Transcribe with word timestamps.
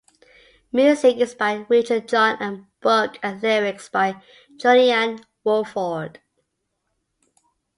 Music 0.71 1.17
is 1.17 1.35
by 1.35 1.63
Richard 1.69 2.07
John 2.07 2.35
and 2.39 2.65
book 2.81 3.19
and 3.21 3.39
lyrics 3.39 3.87
by 3.87 4.19
Julian 4.57 5.23
Woolford. 5.43 6.19